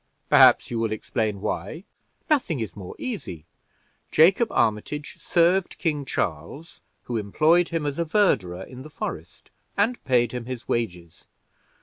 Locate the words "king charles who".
5.77-7.17